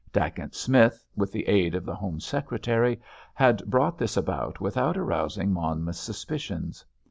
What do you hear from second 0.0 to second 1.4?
Dacent Smith, with